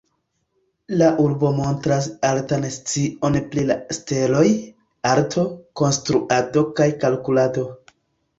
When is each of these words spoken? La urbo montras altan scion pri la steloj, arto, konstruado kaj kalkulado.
La 1.01 1.09
urbo 1.23 1.51
montras 1.57 2.07
altan 2.29 2.65
scion 2.77 3.37
pri 3.51 3.65
la 3.73 3.77
steloj, 3.99 4.47
arto, 5.11 5.45
konstruado 5.83 6.65
kaj 6.83 6.89
kalkulado. 7.07 7.69